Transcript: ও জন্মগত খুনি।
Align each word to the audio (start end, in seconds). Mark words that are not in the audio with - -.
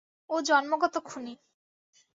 ও 0.29 0.35
জন্মগত 0.41 0.95
খুনি। 1.03 1.33